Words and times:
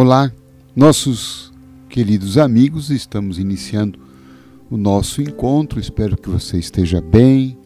Olá, 0.00 0.30
nossos 0.76 1.52
queridos 1.88 2.38
amigos, 2.38 2.88
estamos 2.88 3.36
iniciando 3.36 3.98
o 4.70 4.76
nosso 4.76 5.20
encontro. 5.20 5.80
Espero 5.80 6.16
que 6.16 6.30
você 6.30 6.56
esteja 6.56 7.00
bem 7.00 7.58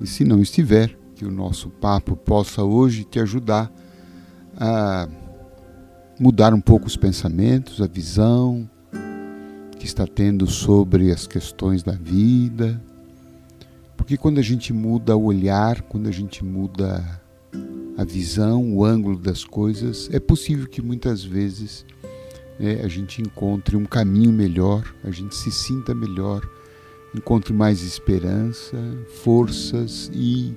e, 0.00 0.06
se 0.06 0.24
não 0.24 0.40
estiver, 0.40 0.96
que 1.16 1.24
o 1.24 1.32
nosso 1.32 1.70
papo 1.70 2.14
possa 2.14 2.62
hoje 2.62 3.02
te 3.02 3.18
ajudar 3.18 3.72
a 4.56 5.08
mudar 6.20 6.54
um 6.54 6.60
pouco 6.60 6.86
os 6.86 6.96
pensamentos, 6.96 7.82
a 7.82 7.88
visão 7.88 8.70
que 9.76 9.84
está 9.84 10.06
tendo 10.06 10.46
sobre 10.46 11.10
as 11.10 11.26
questões 11.26 11.82
da 11.82 11.90
vida. 11.90 12.80
Porque 13.96 14.16
quando 14.16 14.38
a 14.38 14.42
gente 14.42 14.72
muda 14.72 15.16
o 15.16 15.24
olhar, 15.24 15.82
quando 15.82 16.08
a 16.08 16.12
gente 16.12 16.44
muda 16.44 17.20
a 17.96 18.04
visão, 18.04 18.74
o 18.74 18.84
ângulo 18.84 19.16
das 19.16 19.44
coisas, 19.44 20.08
é 20.12 20.18
possível 20.18 20.66
que 20.66 20.82
muitas 20.82 21.22
vezes 21.22 21.86
né, 22.58 22.80
a 22.82 22.88
gente 22.88 23.22
encontre 23.22 23.76
um 23.76 23.84
caminho 23.84 24.32
melhor, 24.32 24.94
a 25.04 25.10
gente 25.10 25.34
se 25.34 25.50
sinta 25.50 25.94
melhor, 25.94 26.48
encontre 27.14 27.52
mais 27.52 27.82
esperança, 27.82 28.76
forças 29.22 30.10
e 30.12 30.54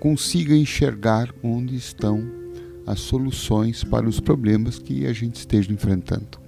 consiga 0.00 0.54
enxergar 0.54 1.32
onde 1.42 1.76
estão 1.76 2.28
as 2.86 3.00
soluções 3.00 3.84
para 3.84 4.08
os 4.08 4.18
problemas 4.18 4.78
que 4.78 5.06
a 5.06 5.12
gente 5.12 5.36
esteja 5.36 5.72
enfrentando. 5.72 6.40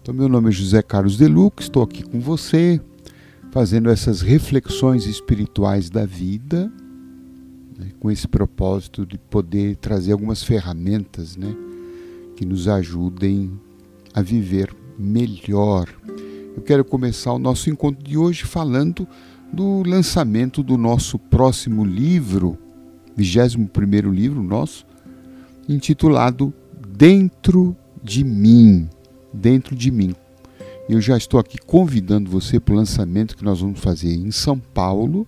Então, 0.00 0.14
meu 0.14 0.28
nome 0.28 0.48
é 0.48 0.52
José 0.52 0.80
Carlos 0.80 1.18
Deluc, 1.18 1.60
estou 1.60 1.82
aqui 1.82 2.02
com 2.02 2.18
você, 2.20 2.80
fazendo 3.52 3.90
essas 3.90 4.22
reflexões 4.22 5.06
espirituais 5.06 5.90
da 5.90 6.06
vida 6.06 6.72
né, 7.78 7.90
com 8.00 8.10
esse 8.10 8.26
propósito 8.26 9.06
de 9.06 9.16
poder 9.16 9.76
trazer 9.76 10.12
algumas 10.12 10.42
ferramentas 10.42 11.36
né, 11.36 11.54
que 12.36 12.44
nos 12.44 12.66
ajudem 12.66 13.52
a 14.12 14.20
viver 14.20 14.74
melhor. 14.98 15.88
Eu 16.56 16.62
quero 16.62 16.84
começar 16.84 17.32
o 17.32 17.38
nosso 17.38 17.70
encontro 17.70 18.02
de 18.02 18.18
hoje 18.18 18.44
falando 18.44 19.06
do 19.52 19.82
lançamento 19.86 20.62
do 20.62 20.76
nosso 20.76 21.18
próximo 21.18 21.84
livro, 21.84 22.58
21 23.16 24.12
livro 24.12 24.42
nosso, 24.42 24.84
intitulado 25.68 26.52
Dentro 26.88 27.76
de 28.02 28.24
Mim. 28.24 28.88
Dentro 29.32 29.76
de 29.76 29.90
Mim. 29.90 30.14
Eu 30.88 31.00
já 31.00 31.16
estou 31.16 31.38
aqui 31.38 31.58
convidando 31.58 32.30
você 32.30 32.58
para 32.58 32.74
o 32.74 32.76
lançamento 32.76 33.36
que 33.36 33.44
nós 33.44 33.60
vamos 33.60 33.78
fazer 33.78 34.12
em 34.12 34.30
São 34.30 34.58
Paulo, 34.58 35.26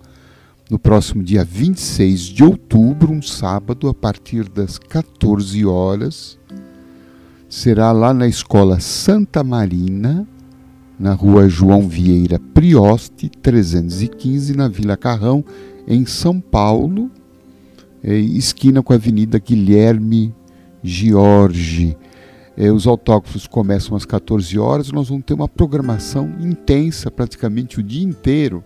no 0.71 0.79
próximo 0.79 1.21
dia 1.23 1.45
26 1.45 2.21
de 2.21 2.45
outubro, 2.45 3.13
um 3.13 3.21
sábado, 3.21 3.89
a 3.89 3.95
partir 3.95 4.49
das 4.49 4.79
14 4.79 5.67
horas. 5.67 6.39
Será 7.49 7.91
lá 7.91 8.15
na 8.15 8.29
Escola 8.29 8.79
Santa 8.79 9.43
Marina, 9.43 10.27
na 10.97 11.13
rua 11.13 11.49
João 11.49 11.89
Vieira 11.89 12.39
Prioste, 12.39 13.29
315, 13.29 14.57
na 14.57 14.69
Vila 14.69 14.97
Carrão, 14.97 15.45
em 15.89 16.07
São 16.07 16.41
Paulo, 16.41 17.11
é, 18.03 18.15
esquina 18.17 18.81
com 18.81 18.93
a 18.93 18.97
Avenida 18.97 19.41
Guilherme 19.41 20.33
Giorgi. 20.85 21.97
É, 22.57 22.71
os 22.71 22.87
autógrafos 22.87 23.49
começam 23.49 23.97
às 23.97 24.05
14 24.05 24.57
horas, 24.57 24.93
nós 24.93 25.09
vamos 25.09 25.25
ter 25.25 25.35
uma 25.35 25.49
programação 25.49 26.33
intensa, 26.41 27.11
praticamente 27.11 27.81
o 27.81 27.83
dia 27.83 28.05
inteiro 28.05 28.63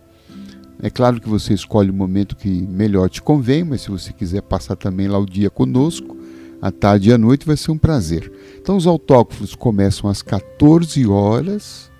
é 0.82 0.90
claro 0.90 1.20
que 1.20 1.28
você 1.28 1.54
escolhe 1.54 1.90
o 1.90 1.94
momento 1.94 2.36
que 2.36 2.48
melhor 2.48 3.08
te 3.08 3.22
convém, 3.22 3.64
mas 3.64 3.82
se 3.82 3.90
você 3.90 4.12
quiser 4.12 4.42
passar 4.42 4.76
também 4.76 5.08
lá 5.08 5.18
o 5.18 5.26
dia 5.26 5.48
conosco, 5.48 6.16
à 6.60 6.70
tarde 6.70 7.10
e 7.10 7.12
à 7.12 7.18
noite, 7.18 7.46
vai 7.46 7.56
ser 7.56 7.70
um 7.70 7.78
prazer. 7.78 8.30
Então, 8.60 8.76
os 8.76 8.86
autógrafos 8.86 9.54
começam 9.54 10.08
às 10.08 10.22
14 10.22 11.06
horas. 11.06 11.90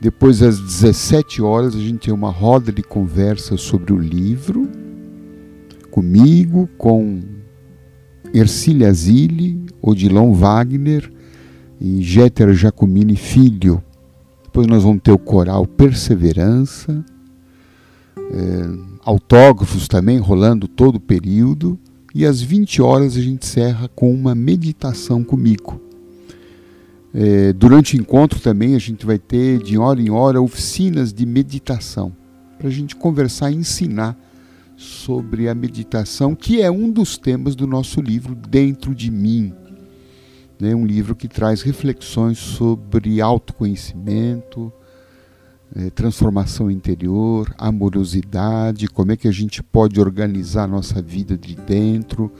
Depois, 0.00 0.42
às 0.42 0.58
17 0.58 1.40
horas, 1.40 1.74
a 1.74 1.78
gente 1.78 2.06
tem 2.06 2.14
uma 2.14 2.30
roda 2.30 2.72
de 2.72 2.82
conversa 2.82 3.56
sobre 3.56 3.92
o 3.92 3.98
livro, 3.98 4.68
comigo, 5.90 6.68
com 6.76 7.20
Ercília 8.34 8.92
Zilli, 8.92 9.64
Odilon 9.80 10.32
Wagner 10.32 11.12
e 11.80 12.02
Jéter 12.02 12.52
Jacomini 12.54 13.16
Filho. 13.16 13.82
Depois 14.42 14.66
nós 14.66 14.82
vamos 14.82 15.02
ter 15.02 15.12
o 15.12 15.18
coral 15.18 15.66
Perseverança 15.66 17.04
é, 18.30 18.98
autógrafos 19.04 19.88
também 19.88 20.18
rolando 20.18 20.68
todo 20.68 20.96
o 20.96 21.00
período. 21.00 21.78
E 22.14 22.26
às 22.26 22.42
20 22.42 22.82
horas 22.82 23.16
a 23.16 23.20
gente 23.20 23.44
encerra 23.44 23.88
com 23.88 24.12
uma 24.12 24.34
meditação 24.34 25.24
comigo. 25.24 25.80
É, 27.14 27.52
durante 27.52 27.96
o 27.96 28.00
encontro 28.00 28.40
também 28.40 28.74
a 28.74 28.78
gente 28.78 29.04
vai 29.04 29.18
ter 29.18 29.62
de 29.62 29.76
hora 29.76 30.00
em 30.00 30.10
hora 30.10 30.40
oficinas 30.40 31.12
de 31.12 31.26
meditação 31.26 32.12
para 32.58 32.68
a 32.68 32.70
gente 32.70 32.96
conversar 32.96 33.50
e 33.50 33.56
ensinar 33.56 34.16
sobre 34.76 35.48
a 35.48 35.54
meditação, 35.54 36.34
que 36.34 36.62
é 36.62 36.70
um 36.70 36.90
dos 36.90 37.18
temas 37.18 37.54
do 37.54 37.66
nosso 37.66 38.00
livro 38.00 38.34
Dentro 38.34 38.94
de 38.94 39.10
Mim. 39.10 39.52
Né? 40.60 40.74
Um 40.74 40.86
livro 40.86 41.14
que 41.14 41.28
traz 41.28 41.62
reflexões 41.62 42.38
sobre 42.38 43.20
autoconhecimento, 43.20 44.72
é, 45.74 45.90
transformação 45.90 46.70
interior, 46.70 47.52
amorosidade, 47.56 48.88
como 48.88 49.12
é 49.12 49.16
que 49.16 49.26
a 49.26 49.32
gente 49.32 49.62
pode 49.62 50.00
organizar 50.00 50.64
a 50.64 50.68
nossa 50.68 51.00
vida 51.00 51.36
de 51.36 51.54
dentro, 51.54 52.30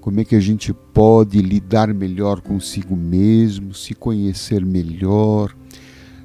como 0.00 0.20
é 0.20 0.24
que 0.24 0.34
a 0.34 0.40
gente 0.40 0.72
pode 0.72 1.40
lidar 1.40 1.92
melhor 1.94 2.40
consigo 2.40 2.96
mesmo, 2.96 3.72
se 3.72 3.94
conhecer 3.94 4.64
melhor, 4.64 5.54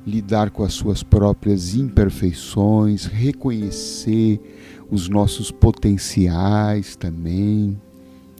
lidar 0.05 0.51
com 0.51 0.63
as 0.63 0.73
suas 0.73 1.03
próprias 1.03 1.75
imperfeições, 1.75 3.05
reconhecer 3.05 4.41
os 4.89 5.07
nossos 5.07 5.51
potenciais 5.51 6.95
também, 6.95 7.79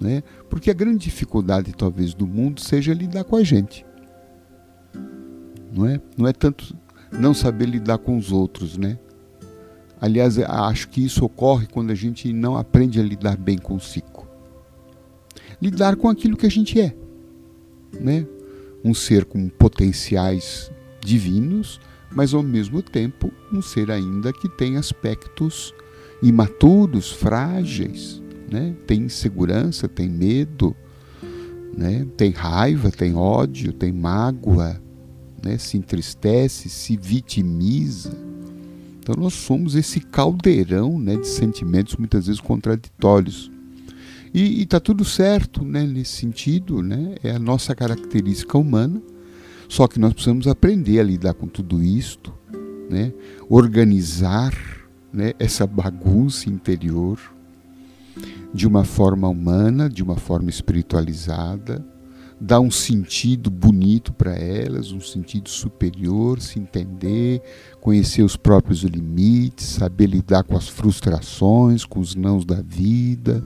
né? 0.02 0.24
Porque 0.50 0.72
a 0.72 0.74
grande 0.74 1.00
dificuldade 1.00 1.74
talvez 1.74 2.14
do 2.14 2.26
mundo 2.26 2.62
seja 2.62 2.94
lidar 2.94 3.24
com 3.24 3.36
a 3.36 3.44
gente. 3.44 3.86
Não 5.74 5.86
é? 5.86 6.00
Não 6.18 6.26
é 6.28 6.34
tanto 6.34 6.76
não 7.12 7.34
saber 7.34 7.66
lidar 7.66 7.98
com 7.98 8.18
os 8.18 8.32
outros, 8.32 8.78
né? 8.78 8.98
Aliás, 10.00 10.38
acho 10.38 10.90
que 10.90 11.04
isso 11.04 11.26
ocorre 11.26 11.68
quando 11.68 11.92
a 11.92 11.96
gente 11.96 12.32
não 12.32 12.56
aprende 12.56 13.00
a 13.00 13.04
lidar 13.04 13.36
bem 13.36 13.58
consigo. 13.58 14.28
Lidar 15.62 15.96
com 15.96 16.08
aquilo 16.08 16.38
que 16.38 16.46
a 16.46 16.52
gente 16.52 16.80
é, 16.80 16.96
né? 18.00 18.26
Um 18.84 18.94
ser 18.94 19.26
com 19.26 19.50
potenciais 19.50 20.72
divinos, 21.04 21.80
mas 22.12 22.34
ao 22.34 22.44
mesmo 22.44 22.82
tempo 22.82 23.32
um 23.52 23.62
ser 23.62 23.90
ainda 23.90 24.32
que 24.32 24.48
tem 24.50 24.78
aspectos 24.78 25.74
imaturos, 26.22 27.12
frágeis, 27.12 28.22
né? 28.52 28.76
Tem 28.86 29.02
insegurança, 29.02 29.88
tem 29.88 30.08
medo, 30.08 30.76
né? 31.76 32.06
Tem 32.16 32.32
raiva, 32.32 32.92
tem 32.92 33.16
ódio, 33.16 33.74
tem 33.74 33.92
mágoa, 33.92 34.80
né, 35.48 35.58
se 35.58 35.78
entristece, 35.78 36.70
se 36.70 36.98
vitimiza. 36.98 38.12
Então 39.00 39.16
nós 39.18 39.34
somos 39.34 39.76
esse 39.76 40.02
caldeirão 40.02 41.00
né, 41.00 41.16
de 41.16 41.28
sentimentos 41.28 41.96
muitas 41.96 42.28
vezes 42.28 42.42
contraditórios. 42.42 43.50
E 44.34 44.62
está 44.62 44.80
tudo 44.80 45.06
certo 45.06 45.64
né, 45.64 45.84
nesse 45.86 46.12
sentido, 46.12 46.82
né, 46.84 47.16
é 47.24 47.32
a 47.32 47.40
nossa 47.40 47.74
característica 47.74 48.58
humana, 48.58 49.02
só 49.70 49.88
que 49.88 50.00
nós 50.00 50.12
precisamos 50.12 50.48
aprender 50.48 51.00
a 51.00 51.04
lidar 51.04 51.34
com 51.34 51.48
tudo 51.48 51.82
isto, 51.82 52.34
né, 52.90 53.14
organizar 53.50 54.54
né, 55.12 55.34
essa 55.40 55.66
bagunça 55.66 56.50
interior 56.50 57.18
de 58.54 58.68
uma 58.68 58.84
forma 58.84 59.30
humana, 59.30 59.90
de 59.90 60.04
uma 60.04 60.18
forma 60.18 60.50
espiritualizada, 60.50 61.86
dar 62.40 62.60
um 62.60 62.70
sentido 62.70 63.50
bonito 63.50 64.14
para 64.14 64.36
elas, 64.36 64.92
um 64.92 65.00
sentido 65.00 65.50
superior, 65.50 66.40
se 66.40 66.60
entender, 66.60 67.42
conhecer 67.82 68.22
os 68.22 68.36
próprios 68.36 68.84
limites, 68.84 69.66
saber 69.66 70.08
lidar 70.08 70.44
com 70.44 70.56
as 70.56 70.68
frustrações, 70.68 71.84
com 71.84 72.00
os 72.00 72.16
nãos 72.16 72.46
da 72.46 72.62
vida, 72.62 73.44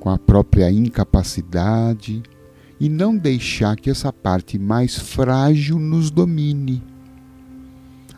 com 0.00 0.08
a 0.08 0.18
própria 0.18 0.70
incapacidade 0.70 2.22
e 2.80 2.88
não 2.88 3.16
deixar 3.16 3.76
que 3.76 3.90
essa 3.90 4.12
parte 4.12 4.58
mais 4.58 4.98
frágil 4.98 5.78
nos 5.78 6.10
domine, 6.10 6.82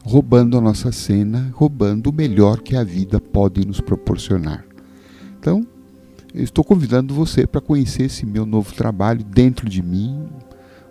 roubando 0.05 0.57
a 0.57 0.61
nossa 0.61 0.93
cena, 0.93 1.51
roubando 1.53 2.11
o 2.11 2.13
melhor 2.13 2.61
que 2.61 2.77
a 2.77 2.85
vida 2.85 3.21
pode 3.21 3.67
nos 3.67 3.81
proporcionar. 3.81 4.65
Então, 5.39 5.67
eu 6.35 6.43
estou 6.43 6.65
convidando 6.65 7.15
você 7.15 7.47
para 7.47 7.61
conhecer 7.61 8.05
esse 8.05 8.27
meu 8.27 8.45
novo 8.45 8.75
trabalho 8.75 9.25
dentro 9.25 9.69
de 9.69 9.83
mim, 9.83 10.27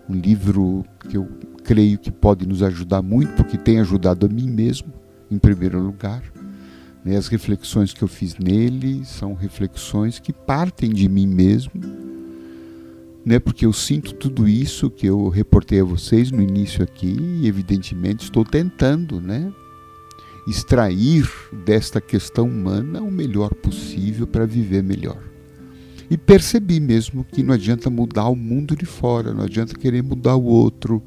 um 0.08 0.14
livro 0.14 0.84
que 1.08 1.16
eu 1.16 1.28
creio 1.62 1.98
que 1.98 2.10
pode 2.10 2.46
nos 2.46 2.62
ajudar 2.62 3.02
muito, 3.02 3.34
porque 3.34 3.56
tem 3.58 3.78
ajudado 3.80 4.26
a 4.26 4.28
mim 4.28 4.48
mesmo, 4.48 4.92
em 5.30 5.38
primeiro 5.38 5.78
lugar. 5.78 6.22
Né, 7.04 7.16
as 7.16 7.28
reflexões 7.28 7.92
que 7.92 8.02
eu 8.02 8.08
fiz 8.08 8.36
nele 8.38 9.04
são 9.04 9.34
reflexões 9.34 10.18
que 10.18 10.32
partem 10.32 10.90
de 10.90 11.06
mim 11.06 11.26
mesmo 11.26 12.04
né? 13.24 13.38
Porque 13.38 13.64
eu 13.64 13.72
sinto 13.72 14.14
tudo 14.14 14.46
isso 14.46 14.90
que 14.90 15.06
eu 15.06 15.28
reportei 15.28 15.80
a 15.80 15.84
vocês 15.84 16.30
no 16.30 16.42
início 16.42 16.84
aqui 16.84 17.16
e 17.40 17.48
evidentemente 17.48 18.24
estou 18.24 18.44
tentando, 18.44 19.20
né? 19.20 19.50
Extrair 20.46 21.26
desta 21.64 22.00
questão 22.00 22.46
humana 22.46 23.00
o 23.00 23.10
melhor 23.10 23.54
possível 23.54 24.26
para 24.26 24.44
viver 24.44 24.82
melhor. 24.82 25.33
E 26.10 26.16
percebi 26.16 26.80
mesmo 26.80 27.24
que 27.24 27.42
não 27.42 27.54
adianta 27.54 27.88
mudar 27.88 28.28
o 28.28 28.36
mundo 28.36 28.76
de 28.76 28.84
fora, 28.84 29.32
não 29.32 29.44
adianta 29.44 29.74
querer 29.74 30.02
mudar 30.02 30.36
o 30.36 30.44
outro, 30.44 31.02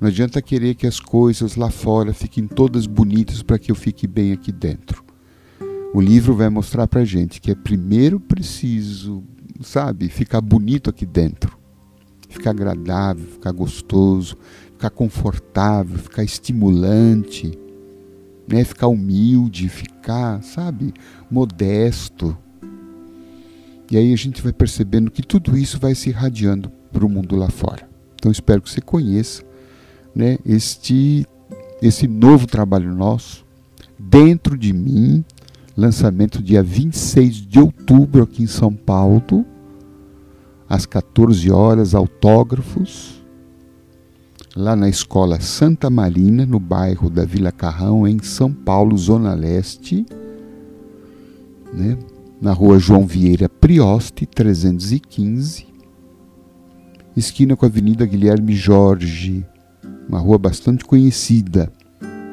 não 0.00 0.08
adianta 0.08 0.40
querer 0.40 0.74
que 0.74 0.86
as 0.86 0.98
coisas 0.98 1.56
lá 1.56 1.70
fora 1.70 2.12
fiquem 2.12 2.46
todas 2.46 2.86
bonitas 2.86 3.42
para 3.42 3.58
que 3.58 3.70
eu 3.70 3.74
fique 3.74 4.06
bem 4.06 4.32
aqui 4.32 4.50
dentro. 4.50 5.04
O 5.92 6.00
livro 6.00 6.34
vai 6.34 6.48
mostrar 6.48 6.86
para 6.86 7.04
gente 7.04 7.40
que 7.40 7.50
é 7.50 7.54
primeiro 7.54 8.18
preciso 8.18 9.22
sabe, 9.60 10.08
ficar 10.08 10.40
bonito 10.40 10.90
aqui 10.90 11.06
dentro. 11.06 11.58
Ficar 12.28 12.50
agradável, 12.50 13.26
ficar 13.26 13.52
gostoso, 13.52 14.36
ficar 14.72 14.90
confortável, 14.90 15.98
ficar 15.98 16.22
estimulante, 16.22 17.58
né? 18.48 18.64
ficar 18.64 18.86
humilde, 18.86 19.68
ficar, 19.68 20.42
sabe, 20.42 20.94
modesto. 21.30 22.36
E 23.90 23.96
aí 23.96 24.12
a 24.12 24.16
gente 24.16 24.40
vai 24.40 24.52
percebendo 24.52 25.10
que 25.10 25.22
tudo 25.22 25.58
isso 25.58 25.78
vai 25.78 25.94
se 25.94 26.10
irradiando 26.10 26.70
para 26.92 27.04
o 27.04 27.08
mundo 27.08 27.34
lá 27.34 27.48
fora. 27.48 27.88
Então 28.14 28.30
espero 28.30 28.62
que 28.62 28.70
você 28.70 28.80
conheça 28.80 29.42
né, 30.14 30.38
este, 30.46 31.26
esse 31.82 32.06
novo 32.06 32.46
trabalho 32.46 32.94
nosso, 32.94 33.44
dentro 33.98 34.56
de 34.56 34.72
mim, 34.72 35.24
lançamento 35.76 36.42
dia 36.42 36.62
26 36.62 37.34
de 37.36 37.58
outubro 37.58 38.22
aqui 38.22 38.42
em 38.42 38.46
São 38.46 38.72
Paulo, 38.72 39.44
às 40.68 40.86
14 40.86 41.50
horas, 41.50 41.94
autógrafos, 41.94 43.20
lá 44.54 44.76
na 44.76 44.88
Escola 44.88 45.40
Santa 45.40 45.90
Marina, 45.90 46.46
no 46.46 46.60
bairro 46.60 47.10
da 47.10 47.24
Vila 47.24 47.50
Carrão, 47.50 48.06
em 48.06 48.22
São 48.22 48.52
Paulo, 48.52 48.96
Zona 48.96 49.34
Leste, 49.34 50.06
né? 51.72 51.96
Na 52.40 52.52
rua 52.52 52.78
João 52.78 53.06
Vieira 53.06 53.48
Prioste, 53.48 54.24
315, 54.24 55.66
esquina 57.14 57.54
com 57.54 57.66
a 57.66 57.68
Avenida 57.68 58.06
Guilherme 58.06 58.54
Jorge, 58.54 59.44
uma 60.08 60.18
rua 60.18 60.38
bastante 60.38 60.84
conhecida. 60.84 61.70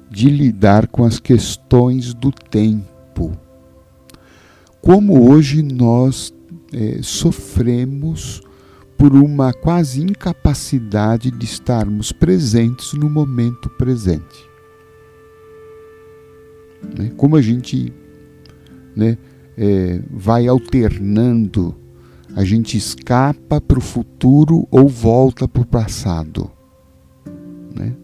de 0.10 0.30
lidar 0.30 0.88
com 0.88 1.04
as 1.04 1.20
questões 1.20 2.14
do 2.14 2.32
tempo. 2.32 3.32
Como 4.82 5.30
hoje 5.30 5.64
nós 5.64 6.32
é, 6.74 7.00
sofremos 7.02 8.42
por 8.98 9.14
uma 9.14 9.54
quase 9.54 10.02
incapacidade 10.02 11.32
de 11.32 11.46
estarmos 11.46 12.12
presentes 12.12 12.94
no 12.94 13.10
momento 13.10 13.70
presente. 13.70 14.50
Né? 16.98 17.12
Como 17.16 17.36
a 17.36 17.42
gente 17.42 17.94
né, 18.96 19.18
é, 19.58 20.02
vai 20.12 20.48
alternando 20.48 21.76
a 22.36 22.44
gente 22.44 22.78
escapa 22.78 23.60
para 23.60 23.80
o 23.80 23.82
futuro 23.82 24.68
ou 24.70 24.88
volta 24.88 25.48
para 25.48 25.62
o 25.62 25.66
passado. 25.66 26.50
Né? 27.76 27.96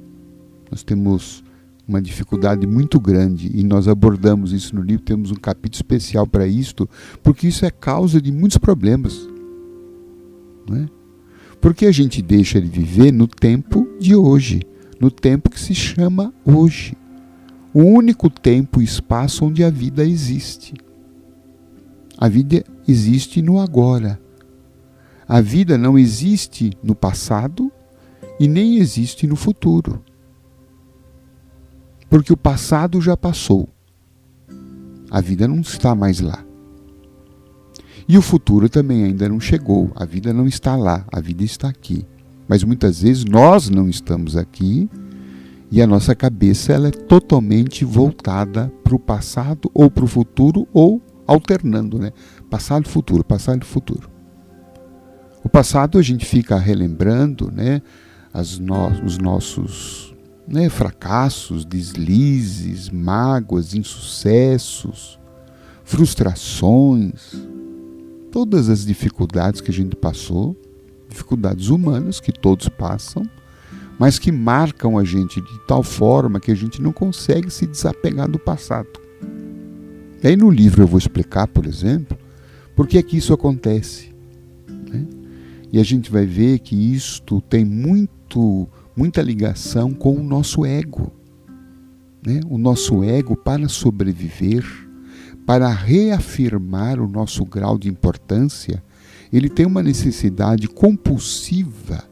Nós 0.72 0.84
temos 0.84 1.44
uma 1.88 2.02
dificuldade 2.02 2.66
muito 2.66 3.00
grande 3.00 3.52
e 3.54 3.64
nós 3.64 3.88
abordamos 3.88 4.52
isso 4.52 4.76
no 4.76 4.82
livro, 4.82 5.04
temos 5.04 5.32
um 5.32 5.36
capítulo 5.36 5.78
especial 5.78 6.26
para 6.26 6.48
isto, 6.48 6.90
porque 7.22 7.48
isso 7.48 7.66
é 7.66 7.70
causa 7.70 8.22
de 8.22 8.32
muitos 8.32 8.58
problemas. 8.58 9.28
Né? 10.70 10.90
Porque 11.62 11.86
a 11.86 11.92
gente 11.92 12.22
deixa 12.22 12.60
de 12.60 12.68
viver 12.68 13.12
no 13.12 13.28
tempo 13.28 13.88
de 14.00 14.16
hoje, 14.16 14.62
no 15.00 15.12
tempo 15.12 15.50
que 15.50 15.60
se 15.60 15.76
chama 15.76 16.34
hoje. 16.44 16.96
O 17.74 17.84
único 17.84 18.30
tempo 18.30 18.82
e 18.82 18.86
espaço 18.86 19.46
onde 19.46 19.64
a 19.64 19.70
vida 19.70 20.06
existe. 20.06 20.74
A 22.18 22.30
vida 22.30 22.64
existe 22.88 23.42
no 23.42 23.60
agora. 23.60 24.20
A 25.28 25.42
vida 25.42 25.78
não 25.78 26.00
existe 26.00 26.72
no 26.82 26.96
passado 26.96 27.72
e 28.40 28.48
nem 28.48 28.78
existe 28.78 29.28
no 29.28 29.36
futuro. 29.36 30.05
Porque 32.16 32.32
o 32.32 32.38
passado 32.38 33.02
já 33.02 33.18
passou. 33.18 33.68
A 35.12 35.20
vida 35.20 35.50
não 35.50 35.60
está 35.60 35.94
mais 35.94 36.22
lá. 36.22 36.46
E 38.08 38.18
o 38.18 38.22
futuro 38.22 38.70
também 38.70 39.04
ainda 39.04 39.28
não 39.28 39.38
chegou. 39.38 39.92
A 39.98 40.06
vida 40.06 40.32
não 40.32 40.48
está 40.48 40.78
lá, 40.78 41.06
a 41.12 41.20
vida 41.20 41.44
está 41.44 41.68
aqui. 41.68 42.06
Mas 42.48 42.64
muitas 42.64 43.02
vezes 43.02 43.26
nós 43.26 43.70
não 43.70 43.90
estamos 43.90 44.38
aqui 44.38 44.90
e 45.70 45.82
a 45.82 45.86
nossa 45.86 46.16
cabeça 46.16 46.72
ela 46.72 46.88
é 46.88 46.92
totalmente 46.92 47.84
voltada 47.84 48.72
para 48.82 48.96
o 48.96 49.00
passado 49.00 49.70
ou 49.74 49.92
para 49.92 50.06
o 50.06 50.08
futuro 50.08 50.66
ou 50.72 51.02
alternando, 51.28 52.00
né? 52.00 52.14
Passado, 52.50 52.88
futuro, 52.88 53.26
passado 53.26 53.64
e 53.64 53.66
futuro. 53.66 54.10
O 55.44 55.50
passado 55.50 55.98
a 55.98 56.02
gente 56.02 56.26
fica 56.26 56.58
relembrando, 56.58 57.52
né? 57.52 57.82
As 58.34 58.58
no, 58.58 58.88
os 59.04 59.18
nossos 59.18 60.15
né, 60.48 60.70
fracassos, 60.70 61.66
deslizes, 61.66 62.90
mágoas, 62.90 63.74
insucessos, 63.74 65.20
frustrações, 65.84 67.36
todas 68.32 68.70
as 68.70 68.86
dificuldades 68.86 69.62
que 69.62 69.72
a 69.72 69.74
gente 69.74 69.96
passou, 69.96 70.56
dificuldades 71.10 71.70
humanas 71.70 72.20
que 72.20 72.32
todos 72.32 72.68
passam, 72.70 73.24
mas 73.98 74.20
que 74.20 74.32
marcam 74.32 74.98
a 74.98 75.04
gente 75.04 75.40
de 75.40 75.60
tal 75.68 75.82
forma 75.82 76.40
que 76.40 76.52
a 76.52 76.56
gente 76.56 76.82
não 76.82 76.92
consegue 76.92 77.50
se 77.50 77.66
desapegar 77.66 78.30
do 78.30 78.38
passado. 78.38 78.90
E 80.22 80.28
aí 80.28 80.36
no 80.36 80.50
livro 80.50 80.84
eu 80.84 80.88
vou 80.88 80.98
explicar, 80.98 81.48
por 81.48 81.66
exemplo, 81.66 82.18
por 82.76 82.88
que 82.88 82.98
é 82.98 83.04
que 83.04 83.16
isso 83.16 83.34
acontece. 83.34 84.14
Né? 84.68 85.06
E 85.72 85.80
a 85.80 85.84
gente 85.84 86.12
vai 86.12 86.26
ver 86.26 86.60
que 86.60 86.76
isto 86.76 87.42
tem 87.42 87.64
muito, 87.64 88.68
muita 88.96 89.22
ligação 89.22 89.94
com 89.94 90.16
o 90.16 90.24
nosso 90.24 90.66
ego. 90.66 91.12
Né? 92.26 92.40
O 92.50 92.58
nosso 92.58 93.04
ego, 93.04 93.36
para 93.36 93.68
sobreviver, 93.68 94.66
para 95.46 95.70
reafirmar 95.70 97.00
o 97.00 97.08
nosso 97.08 97.46
grau 97.46 97.78
de 97.78 97.88
importância, 97.88 98.84
ele 99.32 99.50
tem 99.50 99.66
uma 99.66 99.84
necessidade 99.84 100.68
compulsiva 100.68 102.04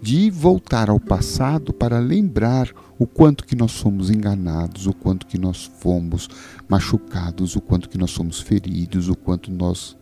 de 0.00 0.30
voltar 0.30 0.88
ao 0.88 1.00
passado 1.00 1.72
para 1.72 1.98
lembrar 1.98 2.70
o 2.98 3.06
quanto 3.06 3.44
que 3.44 3.56
nós 3.56 3.72
somos 3.72 4.10
enganados, 4.10 4.86
o 4.86 4.92
quanto 4.92 5.26
que 5.26 5.38
nós 5.38 5.64
fomos 5.80 6.28
machucados, 6.68 7.56
o 7.56 7.60
quanto 7.60 7.88
que 7.88 7.98
nós 7.98 8.10
somos 8.10 8.40
feridos, 8.40 9.08
o 9.08 9.16
quanto 9.16 9.50
nós, 9.50 9.96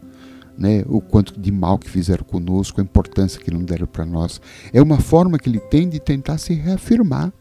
né, 0.59 0.83
o 0.87 1.01
quanto 1.01 1.39
de 1.39 1.53
mal 1.53 1.79
que 1.79 1.91
fizeram 1.91 2.25
conosco, 2.25 2.81
a 2.81 2.85
importância 2.85 3.41
que 3.41 3.51
não 3.51 3.63
deram 3.63 3.87
para 3.87 4.07
nós. 4.07 4.41
É 4.73 4.81
uma 4.81 4.99
forma 4.99 5.39
que 5.39 5.49
ele 5.49 5.61
tem 5.61 5.89
de 5.89 6.01
tentar 6.01 6.39
se 6.39 6.55
reafirmar. 6.55 7.33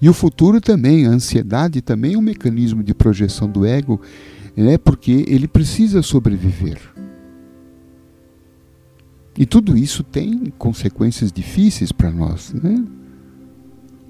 E 0.00 0.08
o 0.08 0.12
futuro 0.12 0.60
também, 0.60 1.06
a 1.06 1.10
ansiedade 1.10 1.80
também 1.80 2.14
é 2.14 2.18
um 2.18 2.22
mecanismo 2.22 2.82
de 2.82 2.94
projeção 2.94 3.48
do 3.48 3.64
ego, 3.64 4.00
né, 4.56 4.78
porque 4.78 5.24
ele 5.26 5.48
precisa 5.48 6.02
sobreviver. 6.02 6.78
E 9.36 9.46
tudo 9.46 9.78
isso 9.78 10.02
tem 10.02 10.52
consequências 10.58 11.30
difíceis 11.30 11.92
para 11.92 12.10
nós, 12.10 12.52
né? 12.52 12.84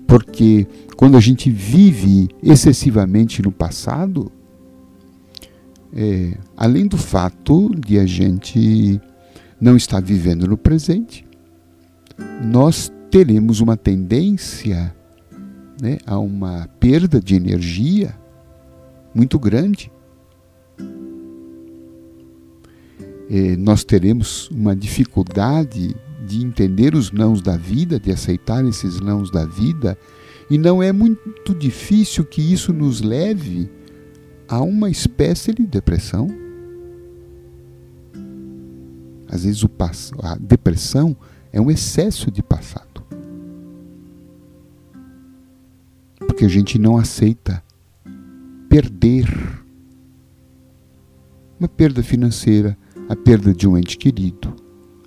Porque 0.07 0.67
quando 0.97 1.19
a 1.19 1.21
gente 1.21 1.51
vive 1.51 2.29
excessivamente 2.43 3.43
no 3.43 3.53
passado, 3.53 4.33
é, 5.95 6.37
além 6.57 6.87
do 6.87 6.97
fato 6.97 7.71
de 7.75 7.99
a 7.99 8.07
gente 8.07 9.01
não 9.61 9.77
estar 9.77 10.01
vivendo 10.01 10.47
no 10.47 10.57
presente, 10.57 11.27
nós 12.43 12.93
teremos 13.11 13.61
uma 13.61 13.77
tendência 13.77 14.95
né, 15.81 15.99
a 16.07 16.19
uma 16.19 16.69
perda 16.79 17.21
de 17.21 17.35
energia 17.35 18.15
muito 19.15 19.39
grande. 19.39 19.91
É, 23.31 23.57
nós 23.57 23.85
teremos 23.85 24.49
uma 24.51 24.75
dificuldade 24.75 25.95
de 26.27 26.45
entender 26.45 26.95
os 26.95 27.11
nãos 27.11 27.41
da 27.41 27.57
vida, 27.57 27.99
de 27.99 28.11
aceitar 28.11 28.65
esses 28.65 29.01
nãos 29.01 29.31
da 29.31 29.45
vida, 29.45 29.99
e 30.51 30.57
não 30.57 30.83
é 30.83 30.93
muito 30.93 31.55
difícil 31.55 32.25
que 32.25 32.41
isso 32.41 32.73
nos 32.73 33.01
leve 33.01 33.71
a 34.49 34.63
uma 34.63 34.89
espécie 34.89 35.53
de 35.53 35.67
depressão. 35.67 36.27
Às 39.29 39.45
vezes 39.45 39.63
a 40.23 40.37
depressão 40.37 41.15
é 41.53 41.61
um 41.61 41.71
excesso 41.71 42.31
de 42.31 42.43
passado. 42.43 43.05
Porque 46.19 46.47
a 46.47 46.49
gente 46.49 46.79
não 46.79 46.97
aceita 46.97 47.63
perder. 48.69 49.29
Uma 51.61 51.69
perda 51.69 52.03
financeira, 52.03 52.79
a 53.09 53.17
perda 53.17 53.53
de 53.53 53.67
um 53.69 53.77
ente 53.77 53.99
querido, 53.99 54.55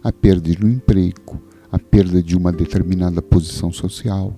a 0.04 0.12
perda 0.12 0.54
de 0.54 0.66
um 0.66 0.70
emprego, 0.70 1.42
a 1.72 1.80
perda 1.80 2.22
de 2.22 2.36
uma 2.36 2.52
determinada 2.52 3.22
posição 3.22 3.72
social. 3.72 4.38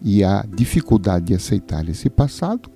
E 0.00 0.22
a 0.22 0.44
dificuldade 0.46 1.26
de 1.26 1.34
aceitar 1.34 1.88
esse 1.88 2.08
passado 2.08 2.70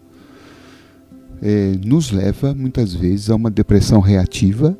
é, 1.40 1.72
nos 1.84 2.10
leva 2.10 2.54
muitas 2.54 2.94
vezes 2.94 3.30
a 3.30 3.34
uma 3.34 3.50
depressão 3.50 4.00
reativa, 4.00 4.76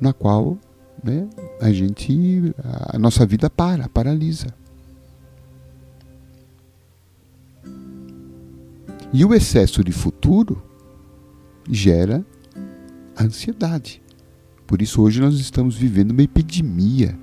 na 0.00 0.12
qual 0.12 0.58
né, 1.02 1.28
a 1.60 1.72
gente, 1.72 2.54
a 2.88 2.98
nossa 2.98 3.26
vida 3.26 3.50
para, 3.50 3.88
paralisa. 3.88 4.46
E 9.12 9.24
o 9.24 9.32
excesso 9.32 9.84
de 9.84 9.92
futuro 9.92 10.60
gera 11.70 12.24
ansiedade. 13.20 14.02
Por 14.66 14.82
isso, 14.82 15.02
hoje 15.02 15.20
nós 15.20 15.34
estamos 15.34 15.76
vivendo 15.76 16.10
uma 16.10 16.22
epidemia 16.22 17.16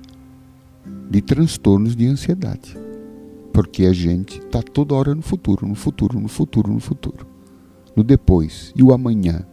de 1.10 1.20
transtornos 1.20 1.94
de 1.94 2.06
ansiedade. 2.06 2.81
Porque 3.52 3.84
a 3.84 3.92
gente 3.92 4.38
está 4.38 4.62
toda 4.62 4.94
hora 4.94 5.14
no 5.14 5.22
futuro, 5.22 5.66
no 5.66 5.74
futuro, 5.74 6.18
no 6.18 6.28
futuro, 6.28 6.72
no 6.72 6.80
futuro. 6.80 7.26
No 7.94 8.02
depois 8.02 8.72
e 8.74 8.82
o 8.82 8.92
amanhã. 8.92 9.46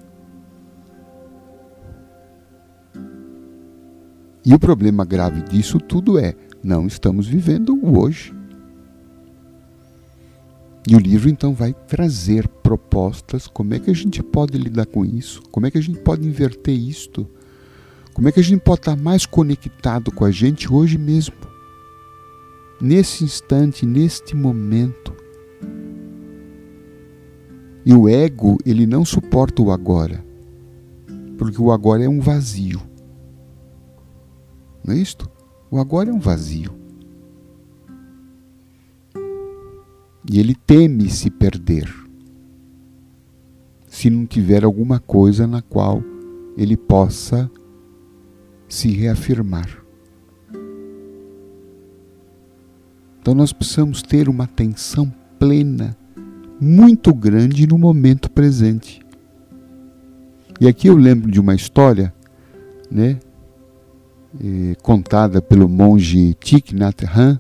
E 4.46 4.54
o 4.54 4.60
problema 4.60 5.04
grave 5.04 5.42
disso 5.42 5.80
tudo 5.80 6.18
é: 6.18 6.34
não 6.64 6.88
estamos 6.88 7.28
vivendo 7.28 7.76
o 7.76 8.00
hoje. 8.00 8.34
E 10.88 10.96
o 10.96 11.00
livro 11.00 11.30
então 11.30 11.54
vai 11.54 11.74
trazer 11.74 12.48
propostas, 12.48 13.48
como 13.48 13.74
é 13.74 13.80
que 13.80 13.92
a 13.92 13.94
gente 13.94 14.24
pode 14.24 14.58
lidar 14.58 14.86
com 14.86 15.06
isso, 15.06 15.42
como 15.52 15.68
é 15.68 15.72
que 15.72 15.78
a 15.78 15.82
gente 15.82 16.00
pode 16.00 16.26
inverter 16.26 16.74
isto 16.74 17.30
como 18.20 18.28
é 18.28 18.34
que 18.34 18.40
a 18.42 18.44
gente 18.44 18.60
pode 18.60 18.82
estar 18.82 18.98
mais 18.98 19.26
conectado 19.26 20.12
com 20.12 20.26
a 20.26 20.32
gente 20.32 20.70
hoje 20.70 20.98
mesmo? 20.98 21.36
Nesse 22.82 23.24
instante, 23.24 23.86
neste 23.86 24.36
momento. 24.36 25.14
E 27.86 27.94
o 27.94 28.08
ego, 28.08 28.58
ele 28.66 28.86
não 28.86 29.04
suporta 29.04 29.62
o 29.62 29.72
agora. 29.72 30.24
Porque 31.38 31.62
o 31.62 31.72
agora 31.72 32.04
é 32.04 32.10
um 32.10 32.20
vazio. 32.20 32.82
Não 34.86 34.94
é 34.94 34.98
isto? 34.98 35.30
O 35.70 35.78
agora 35.78 36.10
é 36.10 36.14
um 36.14 36.20
vazio. 36.20 36.74
E 40.32 40.40
ele 40.40 40.56
teme 40.56 41.10
se 41.10 41.30
perder. 41.30 41.94
Se 43.88 44.10
não 44.10 44.26
tiver 44.26 44.64
alguma 44.64 45.00
coisa 45.00 45.48
na 45.48 45.62
qual 45.62 46.04
ele 46.56 46.78
possa 46.78 47.50
se 48.68 48.90
reafirmar. 48.90 49.84
Então 53.30 53.38
nós 53.38 53.54
precisamos 53.54 54.02
ter 54.02 54.28
uma 54.28 54.46
atenção 54.46 55.14
plena, 55.38 55.96
muito 56.60 57.14
grande 57.14 57.68
no 57.68 57.78
momento 57.78 58.28
presente. 58.28 59.02
E 60.60 60.68
aqui 60.68 60.88
eu 60.88 60.96
lembro 60.96 61.30
de 61.30 61.40
uma 61.40 61.54
história, 61.54 62.12
né, 62.90 63.20
eh, 64.44 64.76
contada 64.82 65.44
pelo 65.44 65.70
monge 65.70 66.34
Thich 66.40 66.74
Nhat 66.74 67.06
Hanh. 67.06 67.40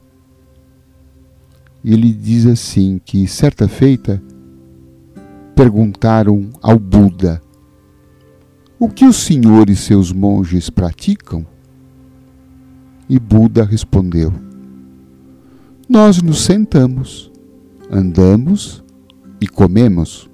Ele 1.84 2.14
diz 2.14 2.46
assim 2.46 3.02
que 3.04 3.28
certa 3.28 3.68
feita 3.68 4.22
perguntaram 5.56 6.52
ao 6.62 6.78
Buda 6.78 7.42
o 8.78 8.88
que 8.88 9.06
o 9.06 9.12
senhor 9.12 9.72
e 9.72 9.76
seus 9.76 10.12
monges 10.12 10.70
praticam? 10.70 11.44
E 13.10 13.18
Buda 13.18 13.64
respondeu: 13.66 14.49
Nós 15.90 16.22
nos 16.22 16.42
sentamos, 16.42 17.32
andamos 17.90 18.84
e 19.42 19.48
comemos. 19.48 20.30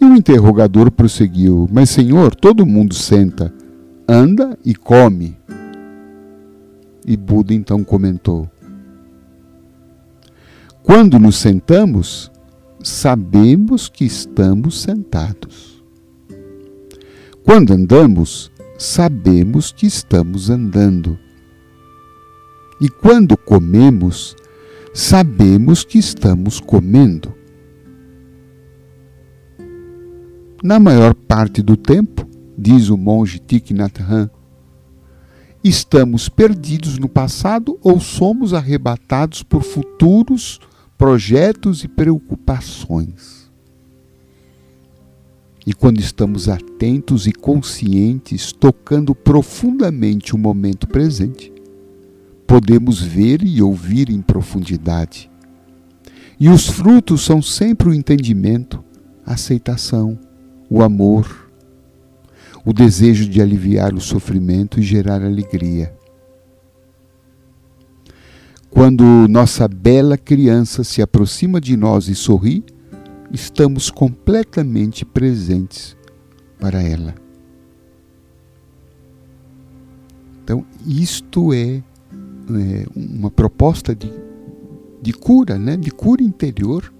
E 0.00 0.04
o 0.04 0.16
interrogador 0.16 0.90
prosseguiu: 0.90 1.68
Mas, 1.70 1.90
senhor, 1.90 2.34
todo 2.34 2.66
mundo 2.66 2.94
senta, 2.96 3.54
anda 4.08 4.58
e 4.64 4.74
come. 4.74 5.38
E 7.06 7.16
Buda 7.16 7.54
então 7.54 7.84
comentou: 7.84 8.50
Quando 10.82 11.16
nos 11.16 11.36
sentamos, 11.36 12.28
sabemos 12.82 13.88
que 13.88 14.04
estamos 14.04 14.80
sentados. 14.80 15.80
Quando 17.44 17.72
andamos, 17.72 18.50
sabemos 18.76 19.70
que 19.70 19.86
estamos 19.86 20.50
andando. 20.50 21.16
E 22.82 22.88
quando 22.88 23.36
comemos, 23.36 24.34
sabemos 24.92 25.84
que 25.84 25.98
estamos 25.98 26.58
comendo. 26.58 27.32
Na 30.64 30.80
maior 30.80 31.14
parte 31.14 31.62
do 31.62 31.76
tempo, 31.76 32.28
diz 32.58 32.88
o 32.88 32.96
monge 32.96 33.38
Thich 33.38 33.72
Nhat 33.72 34.02
Hanh, 34.02 34.28
estamos 35.62 36.28
perdidos 36.28 36.98
no 36.98 37.08
passado 37.08 37.78
ou 37.80 38.00
somos 38.00 38.52
arrebatados 38.52 39.44
por 39.44 39.62
futuros 39.62 40.58
projetos 40.98 41.84
e 41.84 41.88
preocupações. 41.88 43.48
E 45.64 45.72
quando 45.72 46.00
estamos 46.00 46.48
atentos 46.48 47.28
e 47.28 47.32
conscientes, 47.32 48.50
tocando 48.50 49.14
profundamente 49.14 50.34
o 50.34 50.38
momento 50.38 50.88
presente, 50.88 51.51
podemos 52.52 53.00
ver 53.00 53.42
e 53.42 53.62
ouvir 53.62 54.10
em 54.10 54.20
profundidade. 54.20 55.30
E 56.38 56.50
os 56.50 56.68
frutos 56.68 57.24
são 57.24 57.40
sempre 57.40 57.88
o 57.88 57.94
entendimento, 57.94 58.84
a 59.24 59.32
aceitação, 59.32 60.18
o 60.68 60.82
amor, 60.82 61.50
o 62.62 62.70
desejo 62.74 63.26
de 63.26 63.40
aliviar 63.40 63.94
o 63.94 64.02
sofrimento 64.02 64.78
e 64.78 64.82
gerar 64.82 65.22
alegria. 65.22 65.96
Quando 68.68 69.02
nossa 69.30 69.66
bela 69.66 70.18
criança 70.18 70.84
se 70.84 71.00
aproxima 71.00 71.58
de 71.58 71.74
nós 71.74 72.06
e 72.06 72.14
sorri, 72.14 72.62
estamos 73.32 73.88
completamente 73.90 75.06
presentes 75.06 75.96
para 76.60 76.82
ela. 76.82 77.14
Então, 80.44 80.66
isto 80.86 81.54
é, 81.54 81.82
é 82.50 82.86
uma 82.94 83.30
proposta 83.30 83.94
de, 83.94 84.12
de 85.00 85.12
cura, 85.12 85.58
né? 85.58 85.76
de 85.76 85.90
cura 85.90 86.22
interior, 86.22 86.92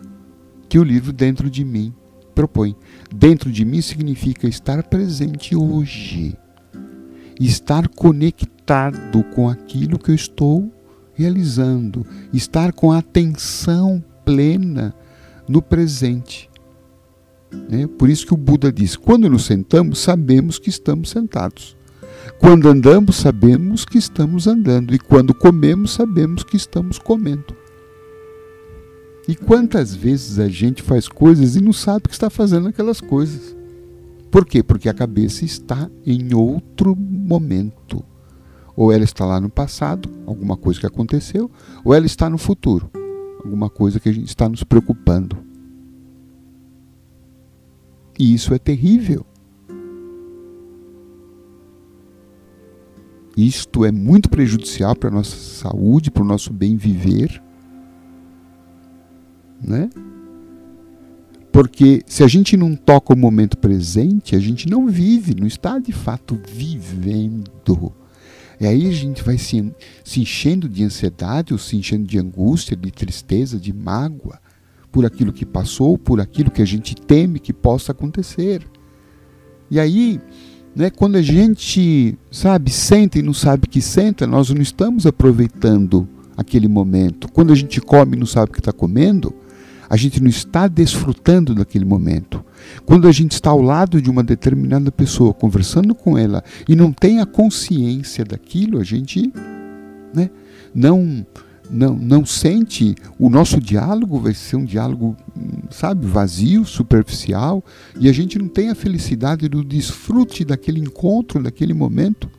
que 0.69 0.79
o 0.79 0.85
livro 0.85 1.13
Dentro 1.13 1.51
de 1.51 1.65
Mim 1.65 1.93
propõe. 2.35 2.75
Dentro 3.15 3.51
de 3.51 3.65
mim 3.65 3.81
significa 3.81 4.49
estar 4.49 4.83
presente 4.85 5.55
hoje, 5.55 6.37
estar 7.39 7.89
conectado 7.89 9.23
com 9.35 9.49
aquilo 9.49 9.99
que 9.99 10.11
eu 10.11 10.15
estou 10.15 10.73
realizando, 11.15 12.07
estar 12.33 12.73
com 12.73 12.91
atenção 12.91 14.03
plena 14.25 14.95
no 15.49 15.61
presente. 15.61 16.49
Né? 17.69 17.87
Por 17.87 18.09
isso 18.09 18.27
que 18.27 18.35
o 18.35 18.39
Buda 18.39 18.73
diz: 18.73 18.97
quando 18.97 19.29
nos 19.29 19.45
sentamos, 19.45 19.99
sabemos 19.99 20.59
que 20.59 20.71
estamos 20.71 21.11
sentados. 21.11 21.77
Quando 22.39 22.69
andamos, 22.69 23.17
sabemos 23.17 23.85
que 23.85 23.99
estamos 23.99 24.47
andando. 24.47 24.95
E 24.95 24.99
quando 24.99 25.35
comemos, 25.35 25.93
sabemos 25.93 26.43
que 26.43 26.57
estamos 26.57 26.99
comendo. 26.99 27.57
E 29.29 29.37
quantas 29.37 29.95
vezes 29.95 30.39
a 30.39 30.49
gente 30.49 30.83
faz 30.83 31.09
coisas 31.09 31.55
e 31.55 31.61
não 31.61 31.73
sabe 31.73 32.09
que 32.09 32.15
está 32.15 32.29
fazendo 32.29 32.69
aquelas 32.69 33.01
coisas? 33.01 33.57
Por 34.31 34.47
quê? 34.47 34.63
Porque 34.63 34.89
a 34.89 34.95
cabeça 34.95 35.45
está 35.45 35.89
em 36.05 36.35
outro 36.35 36.97
momento. 36.97 38.03
Ou 38.75 38.91
ela 38.91 39.05
está 39.05 39.25
lá 39.25 39.41
no 39.41 39.51
passado, 39.51 40.09
alguma 40.27 40.57
coisa 40.57 40.81
que 40.81 40.87
aconteceu, 40.87 41.51
ou 41.85 41.95
ela 41.95 42.07
está 42.07 42.31
no 42.31 42.39
futuro, 42.39 42.91
alguma 43.45 43.69
coisa 43.69 44.01
que 44.01 44.09
a 44.09 44.13
gente 44.13 44.29
está 44.29 44.49
nos 44.49 44.65
preocupando. 44.65 45.37
E 48.19 48.33
isso 48.33 48.55
é 48.55 48.59
terrível. 48.59 49.27
Isto 53.37 53.85
é 53.85 53.91
muito 53.91 54.29
prejudicial 54.29 54.95
para 54.95 55.09
a 55.09 55.13
nossa 55.13 55.37
saúde, 55.37 56.11
para 56.11 56.23
o 56.23 56.27
nosso 56.27 56.53
bem 56.53 56.77
viver. 56.77 57.43
Né? 59.61 59.89
Porque 61.51 62.03
se 62.07 62.23
a 62.23 62.29
gente 62.29 62.57
não 62.57 62.75
toca 62.75 63.13
o 63.13 63.17
momento 63.17 63.57
presente, 63.57 64.35
a 64.35 64.41
gente 64.41 64.69
não 64.69 64.89
vive, 64.89 65.35
não 65.35 65.47
está 65.47 65.79
de 65.79 65.93
fato 65.93 66.41
vivendo. 66.49 67.93
E 68.59 68.67
aí 68.67 68.87
a 68.87 68.93
gente 68.93 69.23
vai 69.23 69.37
se, 69.37 69.75
se 70.05 70.21
enchendo 70.21 70.69
de 70.69 70.85
ansiedade, 70.85 71.53
ou 71.53 71.59
se 71.59 71.77
enchendo 71.77 72.07
de 72.07 72.19
angústia, 72.19 72.77
de 72.77 72.91
tristeza, 72.91 73.59
de 73.59 73.73
mágoa, 73.73 74.39
por 74.91 75.05
aquilo 75.05 75.33
que 75.33 75.45
passou, 75.45 75.99
por 75.99 76.21
aquilo 76.21 76.51
que 76.51 76.63
a 76.63 76.65
gente 76.65 76.95
teme 76.95 77.41
que 77.41 77.53
possa 77.53 77.93
acontecer. 77.93 78.67
E 79.71 79.81
aí 79.81 80.21
né? 80.75 80.91
Quando 80.91 81.17
a 81.17 81.23
gente, 81.23 82.17
sabe, 82.31 82.71
senta 82.71 83.19
e 83.19 83.23
não 83.23 83.35
sabe 83.35 83.67
que 83.67 83.81
senta, 83.81 84.27
nós 84.27 84.51
não 84.51 84.63
estamos 84.63 85.07
aproveitando 85.07 86.09
aquele 86.37 86.69
momento. 86.69 87.31
Quando 87.31 87.53
a 87.53 87.57
gente 87.57 87.81
come 87.81 88.17
e 88.17 88.19
não 88.19 88.27
sabe 88.27 88.51
o 88.51 88.53
que 88.55 88.61
está 88.61 88.73
comendo, 88.73 89.35
a 89.89 89.97
gente 89.97 90.23
não 90.23 90.31
está 90.31 90.67
desfrutando 90.69 91.55
daquele 91.55 91.85
momento. 91.85 92.43
Quando 92.87 93.07
a 93.07 93.13
gente 93.13 93.33
está 93.33 93.51
ao 93.51 93.61
lado 93.61 94.01
de 94.01 94.09
uma 94.09 94.23
determinada 94.23 94.91
pessoa, 94.91 95.35
conversando 95.35 95.95
com 95.95 96.17
ela, 96.17 96.43
e 96.67 96.75
não 96.75 96.93
tem 96.93 97.21
a 97.21 97.27
consciência 97.27 98.25
daquilo, 98.25 98.81
a 98.81 98.85
gente 98.85 99.31
né, 100.15 100.31
não 100.75 101.27
não, 101.73 101.95
não 101.97 102.27
sente, 102.27 102.95
o 103.19 103.31
nosso 103.31 103.59
diálogo 103.59 104.21
vai 104.21 104.35
ser 104.35 104.57
um 104.57 104.65
diálogo, 104.65 105.17
sabe, 105.71 106.07
vazio, 106.07 106.67
superficial, 106.67 107.65
e 107.99 108.11
a 108.11 108.13
gente 108.13 108.39
não 108.39 108.47
tem 108.47 108.69
a 108.69 108.75
felicidade 108.75 109.49
do 109.49 109.65
desfrute 109.65 110.45
daquele 110.45 110.81
encontro, 110.81 111.43
daquele 111.43 111.73
momento. 111.73 112.31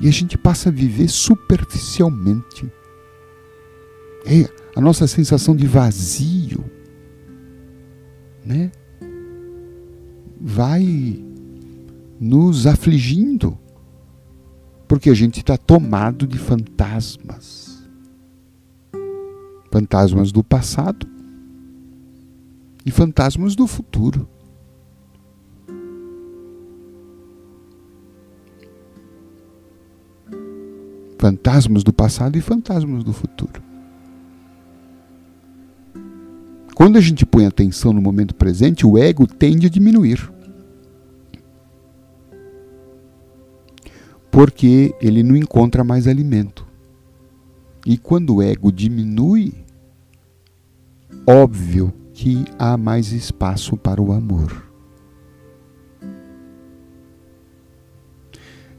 E 0.00 0.08
a 0.08 0.10
gente 0.10 0.38
passa 0.38 0.70
a 0.70 0.72
viver 0.72 1.08
superficialmente. 1.08 2.70
É 4.24 4.48
a 4.74 4.80
nossa 4.80 5.06
sensação 5.06 5.54
de 5.54 5.66
vazio, 5.66 6.64
né? 8.44 8.72
Vai 10.40 11.22
nos 12.18 12.66
afligindo 12.66 13.58
porque 14.88 15.10
a 15.10 15.14
gente 15.14 15.40
está 15.40 15.58
tomado 15.58 16.26
de 16.26 16.38
fantasmas. 16.38 17.86
Fantasmas 19.70 20.32
do 20.32 20.42
passado 20.42 21.06
e 22.86 22.90
fantasmas 22.90 23.54
do 23.54 23.66
futuro. 23.66 24.26
Fantasmas 31.18 31.84
do 31.84 31.92
passado 31.92 32.38
e 32.38 32.40
fantasmas 32.40 33.04
do 33.04 33.12
futuro. 33.12 33.62
Quando 36.74 36.96
a 36.96 37.00
gente 37.00 37.26
põe 37.26 37.44
atenção 37.44 37.92
no 37.92 38.00
momento 38.00 38.34
presente, 38.34 38.86
o 38.86 38.96
ego 38.96 39.26
tende 39.26 39.66
a 39.66 39.70
diminuir. 39.70 40.37
Porque 44.30 44.94
ele 45.00 45.22
não 45.22 45.36
encontra 45.36 45.82
mais 45.82 46.06
alimento. 46.06 46.66
E 47.86 47.96
quando 47.96 48.36
o 48.36 48.42
ego 48.42 48.70
diminui, 48.70 49.54
óbvio 51.26 51.92
que 52.12 52.44
há 52.58 52.76
mais 52.76 53.12
espaço 53.12 53.76
para 53.76 54.02
o 54.02 54.12
amor. 54.12 54.66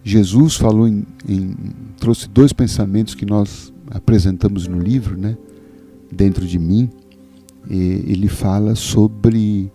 Jesus 0.03 0.55
falou 0.55 0.87
em, 0.87 1.05
em, 1.27 1.55
trouxe 1.97 2.27
dois 2.27 2.53
pensamentos 2.53 3.15
que 3.15 3.25
nós 3.25 3.73
apresentamos 3.91 4.67
no 4.67 4.79
livro, 4.79 5.17
né? 5.17 5.37
Dentro 6.11 6.45
de 6.45 6.57
mim, 6.57 6.89
ele 7.69 8.27
fala 8.27 8.75
sobre 8.75 9.71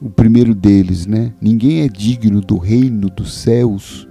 o 0.00 0.10
primeiro 0.10 0.54
deles, 0.54 1.06
né? 1.06 1.32
Ninguém 1.40 1.82
é 1.82 1.88
digno 1.88 2.40
do 2.40 2.58
reino 2.58 3.08
dos 3.08 3.34
céus 3.34 4.08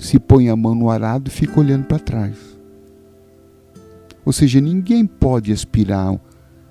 se 0.00 0.18
põe 0.18 0.48
a 0.48 0.56
mão 0.56 0.74
no 0.74 0.88
arado 0.88 1.28
e 1.28 1.30
fica 1.30 1.60
olhando 1.60 1.84
para 1.84 1.98
trás. 1.98 2.58
Ou 4.24 4.32
seja, 4.32 4.58
ninguém 4.58 5.06
pode 5.06 5.52
aspirar, 5.52 6.18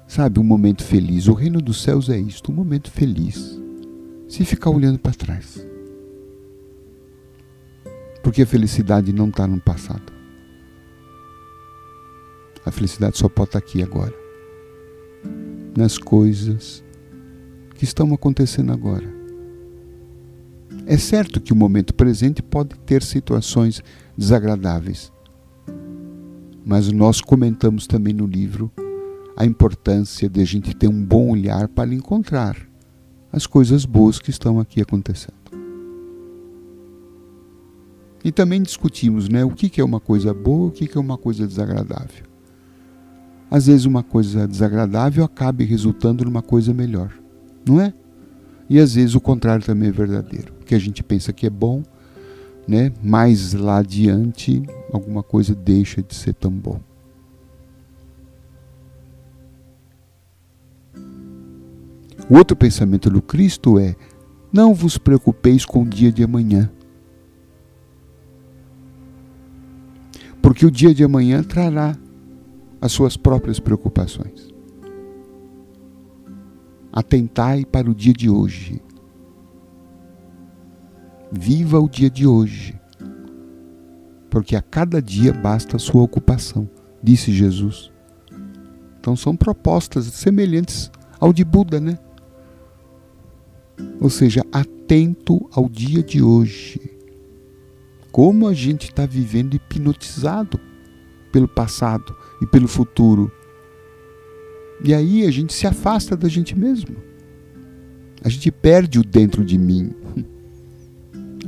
sabe, 0.07 0.39
um 0.39 0.43
momento 0.43 0.83
feliz. 0.83 1.27
O 1.27 1.33
reino 1.33 1.61
dos 1.61 1.83
céus 1.83 2.09
é 2.09 2.17
isto, 2.17 2.51
um 2.51 2.55
momento 2.55 2.89
feliz. 2.89 3.59
Se 4.27 4.43
ficar 4.43 4.71
olhando 4.71 4.97
para 4.97 5.13
trás. 5.13 5.63
Porque 8.23 8.41
a 8.41 8.47
felicidade 8.47 9.13
não 9.13 9.29
está 9.29 9.45
no 9.45 9.59
passado. 9.61 10.11
A 12.65 12.71
felicidade 12.71 13.17
só 13.17 13.29
pode 13.29 13.49
estar 13.49 13.61
tá 13.61 13.65
aqui 13.65 13.83
agora. 13.83 14.13
Nas 15.77 15.99
coisas 15.99 16.83
que 17.75 17.83
estão 17.83 18.11
acontecendo 18.11 18.73
agora. 18.73 19.18
É 20.91 20.97
certo 20.97 21.39
que 21.39 21.53
o 21.53 21.55
momento 21.55 21.93
presente 21.93 22.41
pode 22.41 22.75
ter 22.79 23.03
situações 23.03 23.79
desagradáveis, 24.17 25.13
mas 26.65 26.91
nós 26.91 27.21
comentamos 27.21 27.85
também 27.85 28.11
no 28.11 28.25
livro 28.25 28.71
a 29.37 29.45
importância 29.45 30.27
de 30.27 30.41
a 30.41 30.43
gente 30.43 30.75
ter 30.75 30.87
um 30.87 31.05
bom 31.05 31.29
olhar 31.29 31.67
para 31.67 31.93
encontrar 31.93 32.57
as 33.31 33.45
coisas 33.45 33.85
boas 33.85 34.17
que 34.17 34.31
estão 34.31 34.59
aqui 34.59 34.81
acontecendo. 34.81 35.35
E 38.23 38.31
também 38.31 38.59
discutimos 38.59 39.29
né, 39.29 39.45
o 39.45 39.51
que 39.51 39.79
é 39.79 39.83
uma 39.83 39.99
coisa 39.99 40.33
boa 40.33 40.69
e 40.69 40.85
o 40.85 40.87
que 40.87 40.97
é 40.97 40.99
uma 40.99 41.19
coisa 41.19 41.45
desagradável. 41.45 42.25
Às 43.51 43.67
vezes 43.67 43.85
uma 43.85 44.01
coisa 44.01 44.47
desagradável 44.47 45.23
acaba 45.23 45.63
resultando 45.63 46.25
numa 46.25 46.41
coisa 46.41 46.73
melhor, 46.73 47.13
não 47.63 47.79
é? 47.79 47.93
E 48.67 48.79
às 48.79 48.95
vezes 48.95 49.13
o 49.13 49.21
contrário 49.21 49.63
também 49.63 49.89
é 49.89 49.91
verdadeiro. 49.91 50.57
Que 50.69 50.75
a 50.75 50.79
gente 50.79 51.01
pensa 51.01 51.33
que 51.33 51.47
é 51.47 51.49
bom, 51.49 51.81
né? 52.67 52.93
mais 53.01 53.53
lá 53.53 53.79
adiante 53.79 54.61
alguma 54.93 55.23
coisa 55.23 55.55
deixa 55.55 55.99
de 55.99 56.13
ser 56.13 56.35
tão 56.35 56.51
bom. 56.51 56.79
O 62.29 62.37
outro 62.37 62.55
pensamento 62.55 63.09
do 63.09 63.19
Cristo 63.19 63.79
é: 63.79 63.95
não 64.53 64.71
vos 64.71 64.95
preocupeis 64.95 65.65
com 65.65 65.81
o 65.81 65.87
dia 65.87 66.11
de 66.11 66.23
amanhã. 66.23 66.69
Porque 70.39 70.67
o 70.67 70.69
dia 70.69 70.93
de 70.93 71.03
amanhã 71.03 71.41
trará 71.41 71.97
as 72.79 72.91
suas 72.91 73.17
próprias 73.17 73.59
preocupações. 73.59 74.53
Atentai 76.93 77.65
para 77.65 77.89
o 77.89 77.95
dia 77.95 78.13
de 78.13 78.29
hoje. 78.29 78.79
Viva 81.31 81.79
o 81.79 81.87
dia 81.87 82.09
de 82.09 82.25
hoje. 82.25 82.79
porque 84.29 84.55
a 84.55 84.61
cada 84.61 85.01
dia 85.01 85.33
basta 85.33 85.75
a 85.75 85.79
sua 85.79 86.03
ocupação, 86.03 86.69
disse 87.01 87.31
Jesus. 87.31 87.91
Então 88.99 89.15
são 89.15 89.35
propostas 89.35 90.05
semelhantes 90.05 90.91
ao 91.19 91.33
de 91.33 91.43
Buda, 91.43 91.79
né? 91.79 91.97
Ou 93.99 94.09
seja, 94.09 94.45
atento 94.51 95.49
ao 95.51 95.67
dia 95.67 96.03
de 96.03 96.21
hoje. 96.21 96.79
Como 98.11 98.47
a 98.47 98.53
gente 98.53 98.89
está 98.89 99.05
vivendo 99.05 99.55
hipnotizado 99.55 100.59
pelo 101.31 101.47
passado 101.47 102.15
e 102.41 102.45
pelo 102.45 102.67
futuro. 102.67 103.31
E 104.83 104.93
aí 104.93 105.25
a 105.25 105.31
gente 105.31 105.53
se 105.53 105.65
afasta 105.65 106.15
da 106.15 106.27
gente 106.27 106.57
mesmo. 106.57 106.95
A 108.23 108.29
gente 108.29 108.51
perde 108.51 108.99
o 108.99 109.03
dentro 109.03 109.43
de 109.43 109.57
mim. 109.57 109.93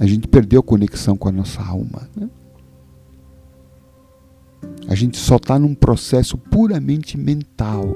A 0.02 0.08
gente 0.08 0.28
perdeu 0.28 0.64
conexão 0.64 1.16
com 1.16 1.30
a 1.30 1.32
nossa 1.32 1.62
alma. 1.62 2.10
Né? 2.16 2.28
A 4.88 4.96
gente 4.96 5.16
só 5.16 5.36
está 5.36 5.60
num 5.60 5.76
processo 5.76 6.40
puramente 6.40 7.20
mental. 7.20 7.96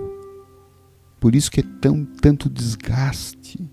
Por 1.19 1.33
isso 1.33 1.49
que 1.49 1.61
é 1.61 1.63
tão, 1.81 2.05
tanto 2.05 2.47
desgaste. 2.47 3.67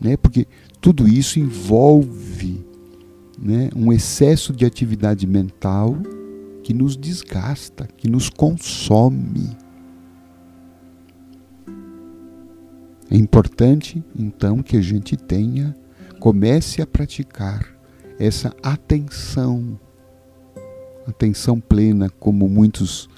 Né? 0.00 0.16
Porque 0.16 0.46
tudo 0.80 1.08
isso 1.08 1.40
envolve 1.40 2.64
né, 3.36 3.70
um 3.74 3.92
excesso 3.92 4.52
de 4.52 4.64
atividade 4.64 5.26
mental 5.26 5.96
que 6.62 6.72
nos 6.72 6.96
desgasta, 6.96 7.88
que 7.96 8.08
nos 8.08 8.30
consome. 8.30 9.50
É 13.10 13.16
importante, 13.16 14.00
então, 14.16 14.62
que 14.62 14.76
a 14.76 14.80
gente 14.80 15.16
tenha, 15.16 15.74
comece 16.24 16.80
a 16.80 16.86
praticar 16.86 17.66
essa 18.18 18.50
atenção 18.62 19.78
atenção 21.06 21.60
plena, 21.60 22.08
como 22.08 22.48
muitos 22.48 23.10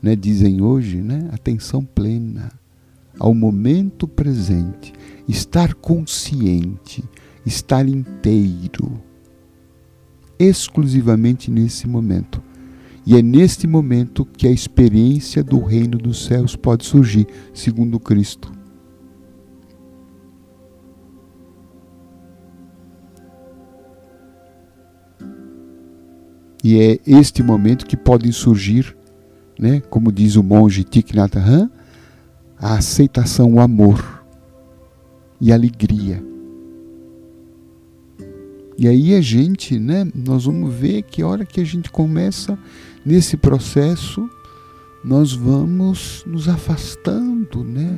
né, 0.00 0.16
dizem 0.16 0.62
hoje, 0.62 1.02
né? 1.02 1.28
atenção 1.32 1.84
plena 1.84 2.50
ao 3.20 3.34
momento 3.34 4.08
presente, 4.08 4.94
estar 5.28 5.74
consciente, 5.74 7.04
estar 7.44 7.86
inteiro, 7.86 9.02
exclusivamente 10.38 11.50
nesse 11.50 11.86
momento. 11.86 12.42
E 13.04 13.16
é 13.16 13.20
neste 13.20 13.66
momento 13.66 14.24
que 14.24 14.48
a 14.48 14.50
experiência 14.50 15.44
do 15.44 15.62
reino 15.62 15.98
dos 15.98 16.24
céus 16.24 16.56
pode 16.56 16.86
surgir, 16.86 17.26
segundo 17.52 18.00
Cristo. 18.00 18.55
E 26.66 26.80
é 26.80 26.98
este 27.06 27.44
momento 27.44 27.86
que 27.86 27.96
podem 27.96 28.32
surgir, 28.32 28.96
né, 29.56 29.80
como 29.88 30.10
diz 30.10 30.34
o 30.34 30.42
monge 30.42 30.82
Thich 30.82 31.14
Nhat 31.14 31.38
Hanh, 31.38 31.70
a 32.58 32.74
aceitação, 32.74 33.54
o 33.54 33.60
amor 33.60 34.26
e 35.40 35.52
a 35.52 35.54
alegria. 35.54 36.20
E 38.76 38.88
aí 38.88 39.14
a 39.14 39.20
gente, 39.20 39.78
né, 39.78 40.08
nós 40.12 40.46
vamos 40.46 40.74
ver 40.74 41.02
que 41.02 41.22
a 41.22 41.28
hora 41.28 41.46
que 41.46 41.60
a 41.60 41.64
gente 41.64 41.88
começa 41.88 42.58
nesse 43.04 43.36
processo, 43.36 44.28
nós 45.04 45.32
vamos 45.32 46.24
nos 46.26 46.48
afastando, 46.48 47.62
né, 47.62 47.96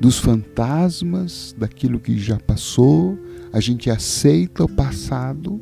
dos 0.00 0.18
fantasmas, 0.18 1.54
daquilo 1.58 2.00
que 2.00 2.18
já 2.18 2.38
passou, 2.38 3.18
a 3.52 3.60
gente 3.60 3.90
aceita 3.90 4.64
o 4.64 4.68
passado 4.70 5.60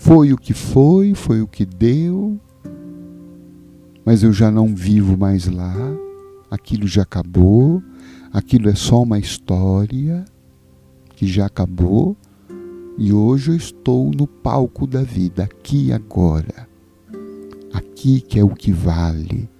foi 0.00 0.32
o 0.32 0.38
que 0.38 0.54
foi, 0.54 1.14
foi 1.14 1.42
o 1.42 1.46
que 1.46 1.66
deu, 1.66 2.40
mas 4.02 4.22
eu 4.22 4.32
já 4.32 4.50
não 4.50 4.74
vivo 4.74 5.14
mais 5.14 5.46
lá, 5.46 5.76
aquilo 6.50 6.86
já 6.88 7.02
acabou, 7.02 7.82
aquilo 8.32 8.70
é 8.70 8.74
só 8.74 9.02
uma 9.02 9.18
história 9.18 10.24
que 11.14 11.26
já 11.26 11.44
acabou. 11.44 12.16
E 12.96 13.12
hoje 13.12 13.50
eu 13.50 13.56
estou 13.56 14.10
no 14.10 14.26
palco 14.26 14.86
da 14.86 15.02
vida, 15.02 15.44
aqui 15.44 15.92
agora. 15.92 16.66
Aqui 17.72 18.22
que 18.22 18.38
é 18.38 18.42
o 18.42 18.54
que 18.54 18.72
vale, 18.72 19.50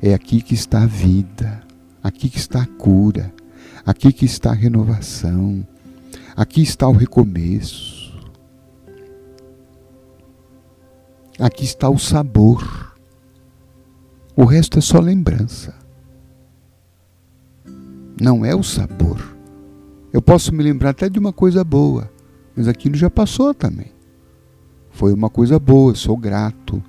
é 0.00 0.14
aqui 0.14 0.40
que 0.40 0.54
está 0.54 0.84
a 0.84 0.86
vida, 0.86 1.62
aqui 2.00 2.28
que 2.28 2.38
está 2.38 2.62
a 2.62 2.66
cura, 2.66 3.34
aqui 3.84 4.12
que 4.12 4.24
está 4.24 4.50
a 4.50 4.54
renovação, 4.54 5.66
aqui 6.36 6.62
está 6.62 6.88
o 6.88 6.92
recomeço. 6.92 8.03
Aqui 11.38 11.64
está 11.64 11.90
o 11.90 11.98
sabor. 11.98 12.94
O 14.36 14.44
resto 14.44 14.78
é 14.78 14.80
só 14.80 15.00
lembrança. 15.00 15.74
Não 18.20 18.44
é 18.44 18.54
o 18.54 18.62
sabor. 18.62 19.36
Eu 20.12 20.22
posso 20.22 20.54
me 20.54 20.62
lembrar 20.62 20.90
até 20.90 21.08
de 21.08 21.18
uma 21.18 21.32
coisa 21.32 21.64
boa, 21.64 22.08
mas 22.54 22.68
aquilo 22.68 22.94
já 22.94 23.10
passou 23.10 23.52
também. 23.52 23.92
Foi 24.90 25.12
uma 25.12 25.28
coisa 25.28 25.58
boa, 25.58 25.92
sou 25.96 26.16
grato, 26.16 26.80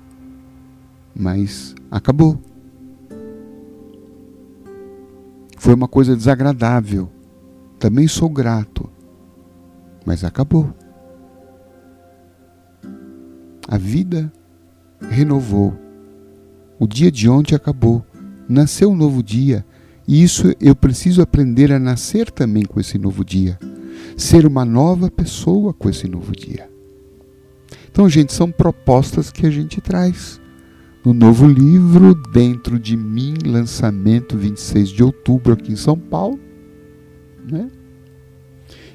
mas 1.12 1.74
acabou. 1.90 2.40
Foi 5.58 5.74
uma 5.74 5.88
coisa 5.88 6.14
desagradável, 6.14 7.10
também 7.80 8.06
sou 8.06 8.28
grato, 8.28 8.88
mas 10.04 10.22
acabou. 10.22 10.72
A 13.68 13.76
vida 13.76 14.32
renovou. 15.10 15.76
O 16.78 16.86
dia 16.86 17.10
de 17.10 17.28
ontem 17.28 17.54
acabou. 17.54 18.04
Nasceu 18.48 18.90
um 18.90 18.96
novo 18.96 19.22
dia. 19.22 19.64
E 20.06 20.22
isso 20.22 20.54
eu 20.60 20.76
preciso 20.76 21.20
aprender 21.20 21.72
a 21.72 21.78
nascer 21.78 22.30
também 22.30 22.64
com 22.64 22.78
esse 22.78 22.96
novo 22.96 23.24
dia. 23.24 23.58
Ser 24.16 24.46
uma 24.46 24.64
nova 24.64 25.10
pessoa 25.10 25.74
com 25.74 25.90
esse 25.90 26.06
novo 26.06 26.32
dia. 26.32 26.70
Então, 27.90 28.08
gente, 28.08 28.32
são 28.32 28.50
propostas 28.50 29.30
que 29.32 29.46
a 29.46 29.50
gente 29.50 29.80
traz. 29.80 30.40
No 31.04 31.12
novo 31.12 31.46
livro, 31.46 32.14
Dentro 32.32 32.78
de 32.78 32.96
Mim, 32.96 33.34
lançamento 33.44 34.36
26 34.36 34.90
de 34.90 35.02
outubro 35.02 35.54
aqui 35.54 35.72
em 35.72 35.76
São 35.76 35.98
Paulo. 35.98 36.38
Né? 37.50 37.70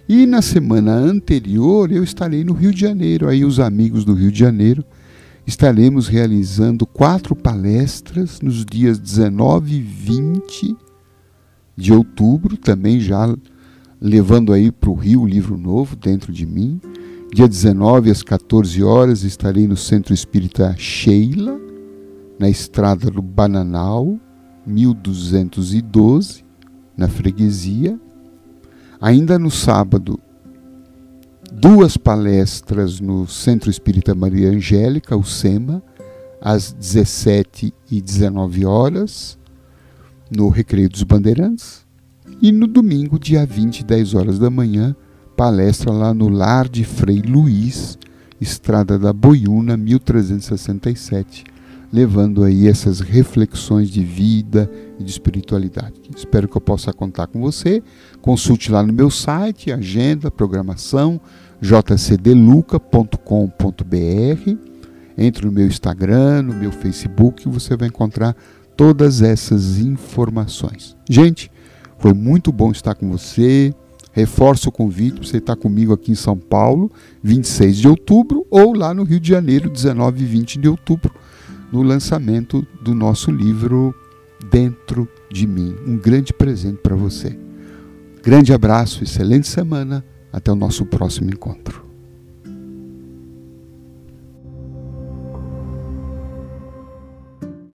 E 0.08 0.26
na 0.26 0.42
semana 0.42 0.94
anterior 0.94 1.92
eu 1.92 2.04
estarei 2.04 2.44
no 2.44 2.54
Rio 2.54 2.74
de 2.74 2.82
Janeiro. 2.82 3.30
Aí 3.30 3.46
os 3.46 3.60
amigos 3.60 4.04
do 4.04 4.14
Rio 4.14 4.32
de 4.32 4.40
Janeiro 4.40 4.84
estaremos 5.46 6.08
realizando 6.08 6.86
quatro 6.86 7.36
palestras 7.36 8.42
nos 8.42 8.66
dias 8.66 9.00
19 9.00 9.76
e 9.76 9.82
20 9.82 10.76
de 11.76 11.94
outubro, 11.94 12.58
também 12.58 13.00
já 13.00 13.34
levando 14.00 14.52
aí 14.52 14.72
para 14.72 14.90
o 14.90 14.96
Rio 14.96 15.22
o 15.22 15.28
livro 15.28 15.58
novo 15.58 15.96
dentro 15.96 16.32
de 16.34 16.46
mim. 16.46 16.80
Dia 17.34 17.48
19 17.48 18.12
às 18.12 18.22
14 18.22 18.84
horas 18.84 19.24
estarei 19.24 19.68
no 19.68 19.78
Centro 19.78 20.14
Espírita 20.14 20.76
Sheila, 20.78 21.60
na 22.38 22.50
estrada 22.50 23.10
do 23.10 23.22
Bananal, 23.22 24.20
1212, 24.66 26.44
na 26.98 27.08
freguesia. 27.08 27.98
Ainda 29.02 29.40
no 29.40 29.50
sábado, 29.50 30.20
duas 31.52 31.98
palestras 31.98 33.00
no 33.00 33.28
Centro 33.28 33.72
Espírita 33.72 34.14
Maria 34.14 34.50
Angélica, 34.50 35.18
o 35.18 35.24
SEMA, 35.24 35.82
às 36.40 36.72
17 36.72 37.74
e 37.90 38.00
19 38.00 38.64
horas, 38.64 39.40
no 40.30 40.50
Recreio 40.50 40.88
dos 40.88 41.02
Bandeirantes. 41.02 41.84
E 42.40 42.52
no 42.52 42.68
domingo, 42.68 43.18
dia 43.18 43.44
20, 43.44 43.84
10 43.84 44.14
horas 44.14 44.38
da 44.38 44.52
manhã, 44.52 44.96
palestra 45.36 45.92
lá 45.92 46.14
no 46.14 46.30
Lar 46.30 46.70
de 46.70 46.84
Frei 46.84 47.24
Luiz, 47.24 47.98
Estrada 48.40 49.00
da 49.00 49.12
Boiúna, 49.12 49.76
1367, 49.78 51.44
levando 51.92 52.44
aí 52.44 52.68
essas 52.68 53.02
reflexões 53.02 53.90
de 53.90 54.04
vida 54.04 54.72
e 54.98 55.04
de 55.04 55.12
espiritualidade. 55.12 55.94
Espero 56.16 56.48
que 56.48 56.56
eu 56.56 56.62
possa 56.62 56.94
contar 56.94 57.28
com 57.28 57.42
você. 57.42 57.84
Consulte 58.22 58.72
lá 58.72 58.82
no 58.82 58.94
meu 58.94 59.10
site, 59.10 59.72
agenda, 59.72 60.32
programação, 60.32 61.20
jcdluca.com.br. 61.60 64.58
Entre 65.18 65.46
no 65.46 65.52
meu 65.52 65.68
Instagram, 65.68 66.44
no 66.44 66.54
meu 66.54 66.72
Facebook, 66.72 67.48
você 67.50 67.76
vai 67.76 67.90
encontrar 67.90 68.36
todas 68.78 69.22
essas 69.22 69.80
informações. 69.80 70.96
Gente, 71.10 71.52
foi 72.00 72.14
muito 72.14 72.52
bom 72.52 72.72
estar 72.72 72.96
com 72.96 73.12
você. 73.12 73.76
Reforço 74.14 74.70
o 74.70 74.72
convite 74.72 75.20
para 75.20 75.28
você 75.28 75.38
estar 75.38 75.56
comigo 75.56 75.94
aqui 75.94 76.12
em 76.12 76.16
São 76.16 76.38
Paulo, 76.38 76.92
26 77.24 77.78
de 77.78 77.88
outubro, 77.88 78.46
ou 78.50 78.74
lá 78.74 78.94
no 78.94 79.04
Rio 79.04 79.22
de 79.22 79.30
Janeiro, 79.30 79.70
19 79.70 80.22
e 80.22 80.26
20 80.26 80.60
de 80.60 80.68
outubro 80.68 81.14
no 81.72 81.82
lançamento 81.82 82.66
do 82.82 82.94
nosso 82.94 83.32
livro 83.32 83.96
Dentro 84.50 85.08
de 85.30 85.48
Mim. 85.48 85.76
Um 85.86 85.98
grande 85.98 86.34
presente 86.34 86.78
para 86.78 86.96
você. 86.96 87.38
Grande 88.22 88.54
abraço, 88.54 89.04
excelente 89.04 89.48
semana. 89.48 90.04
Até 90.32 90.52
o 90.52 90.56
nosso 90.56 90.86
próximo 90.86 91.30
encontro. 91.30 91.91